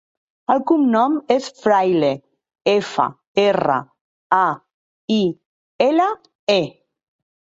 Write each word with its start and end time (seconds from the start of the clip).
El 0.51 0.61
cognom 0.69 1.17
és 1.33 1.49
Fraile: 1.65 2.09
efa, 2.71 3.05
erra, 3.43 3.77
a, 4.39 4.47
i, 5.19 5.21
ela, 5.89 6.11
e. 6.57 6.61